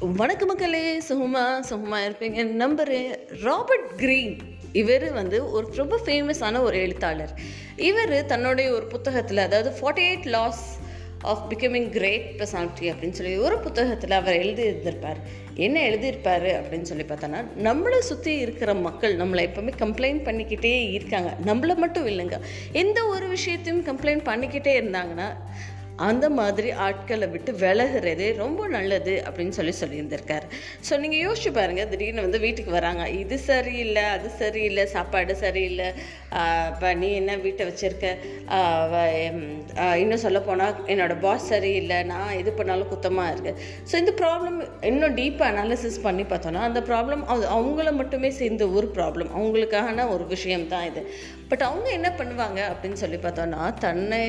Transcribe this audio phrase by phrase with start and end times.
[0.00, 2.40] வணக்க மக்களே சுகுமா சுகுமா இருப்பீங்க.
[2.62, 2.98] Number
[3.42, 4.36] Robert Green.
[4.72, 7.32] இவர் வந்து ஒரு ரொம்ப ஃபேமஸான ஒரு எழுத்தாளர்.
[7.76, 10.78] இவர் தன்னுடைய ஒரு புத்தகத்தில் அதாவது forty eight laws
[11.22, 15.16] of becoming great personality அப்படின்னு சொல்லி ஒரு புத்தகத்தில் அவர் எழுதி இருந்திருப்பார்
[15.54, 21.36] என்ன எழுதியிருப்பார் அப்படின்னு சொல்லி பார்த்தோன்னா நம்மளை சுற்றி இருக்கிற மக்கள் நம்மளை எப்போவுமே கம்ப்ளைண்ட் பண்ணிக்கிட்டே இருக்காங்க.
[21.46, 22.38] நம்மளை மட்டும் இல்லைங்க.
[22.72, 25.28] எந்த ஒரு விஷயத்தையும் கம்ப்ளைண்ட் பண்ணிக்கிட்டே இருந்தாங்கன்னா
[26.06, 30.46] அந்த மாதிரி ஆட்களை விட்டு விலகுறதே ரொம்ப நல்லது அப்படின்னு சொல்லி சொல்லியிருந்திருக்கார்.
[30.86, 33.04] ஸோ நீங்கள் யோசிச்சு பாருங்கள் திடீர்னு வந்து வீட்டுக்கு வராங்க.
[33.22, 35.88] இது சரியில்லை அது சரியில்லை சாப்பாடு சரியில்லை
[36.70, 38.06] இப்போ நீ என்ன வீட்டை வச்சுருக்க?
[40.02, 43.60] இன்னும் சொல்ல போனால் என்னோடய பாஸ் சரியில்லை நான் இது பண்ணாலும் குத்தமாக இருக்குது
[43.90, 44.58] ஸோ இந்த ப்ராப்ளம்
[44.92, 50.26] இன்னும் டீப்பாக அனாலிசிஸ் பண்ணி பார்த்தோன்னா அந்த ப்ராப்ளம் அது அவங்கள மட்டுமே சேர்ந்த ஒரு ப்ராப்ளம் அவங்களுக்கான ஒரு
[50.34, 51.02] விஷயம் தான் இது.
[51.52, 54.22] பட் அவங்க என்ன பண்ணுவாங்க அப்படின்னு சொல்லி பார்த்தோன்னா தன்னை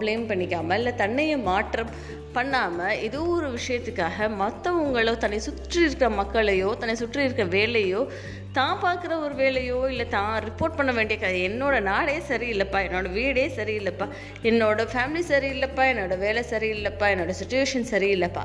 [0.00, 1.88] ப்ளேம் பண்ணிக்காமல் இல்லை தன்னையை மாற்றம்
[2.32, 8.08] பண்ணாமல் ஏதோ ஒரு விஷயத்துக்காக மற்றவங்களோ தன்னை சுற்றி இருக்கிற மக்களையோ தன்னை சுற்றி இருக்கிற வேலையோ
[8.56, 13.44] தான் பார்க்குற ஒரு வேலையோ இல்லை தான் ரிப்போர்ட் பண்ண வேண்டிய கதை என்னோடய நாடே சரியில்லைப்பா என்னோடய வீடே
[13.56, 14.06] சரியில்லைப்பா
[14.42, 18.44] என்னோடய ஃபேமிலி சரியில்லைப்பா என்னோடய வேலை சரியில்லைப்பா என்னோடய சுச்சுவேஷன் சரியில்லைப்பா.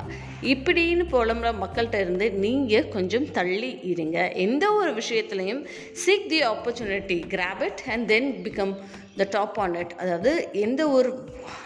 [0.53, 4.17] இப்படின்னு புலம்புற மக்கள்கிட்ட இருந்து நீங்கள் கொஞ்சம் தள்ளி இருங்க.
[4.45, 5.63] எந்த ஒரு விஷயத்துலையும்
[6.03, 8.75] seek the opportunity grab it and then become
[9.17, 11.09] the top on it அதாவது எந்த ஒரு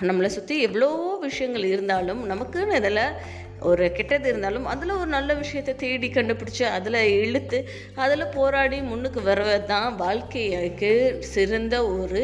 [0.08, 0.91] நம்மளை சுற்றி எவ்வளோ
[1.27, 3.03] விஷயங்கள் இருந்தாலும் நமக்குன்னு இதில்
[3.59, 7.59] ஒரு கெட்டது இருந்தாலும் அதில் ஒரு நல்ல விஷயத்தை தேடி கண்டுபிடிச்சி அதில் இழுத்து
[7.95, 12.22] அதில் போராடி முன்னுக்கு வருவது தான் வாழ்க்கைக்கு சிறந்த ஒரு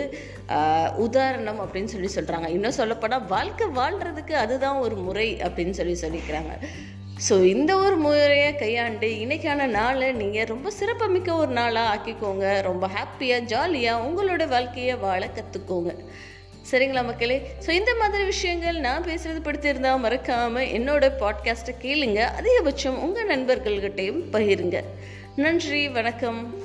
[0.96, 6.54] உதாரணம் அப்படின்னு சொல்லி சொல்கிறாங்க இன்னும் சொல்லப்போனால் வாழ்க்கை வாழ்கிறதுக்கு அதுதான் ஒரு முறை அப்படின்னு சொல்லி சொல்லிக்கிறாங்க.
[7.30, 12.62] ஸோ இந்த ஒரு முறையை கையாண்டு இன்றைக்கான நாளை நீங்கள் ரொம்ப சிறப்புமிக்க ஒரு நாளாக ஆக்கிக்கோங்க.
[12.62, 15.92] ரொம்ப ஹாப்பியாக ஜாலியாக உங்களோட வாழ்க்கையை வாழ கற்றுக்கோங்க
[16.72, 17.42] சரிங்களா மக்களே?
[17.66, 22.28] ஸோ இந்த மாதிரி விஷயங்கள் நான் பேசுகிறது படுத்திருந்தால் மறக்காமல் என்னோட பாட்காஸ்ட்டை கேளுங்க.
[22.40, 24.84] அதிகபட்சம் உங்கள் நண்பர்கள்கிட்டையும் பகிருங்க.
[25.36, 26.58] நன்றி வணக்கம்.